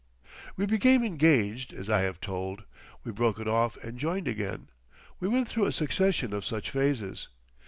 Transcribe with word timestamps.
We 0.57 0.65
became 0.65 1.03
engaged, 1.03 1.73
as 1.73 1.87
I 1.87 2.01
have 2.01 2.19
told; 2.19 2.63
we 3.03 3.11
broke 3.11 3.39
it 3.39 3.47
off 3.47 3.77
and 3.83 3.99
joined 3.99 4.27
again. 4.27 4.69
We 5.19 5.27
went 5.27 5.47
through 5.47 5.65
a 5.65 5.71
succession 5.71 6.33
of 6.33 6.43
such 6.43 6.71
phases. 6.71 7.27